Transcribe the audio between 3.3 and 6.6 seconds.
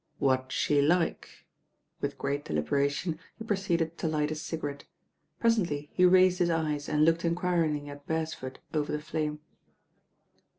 he proceeded to light a cigarette. Presently he raised his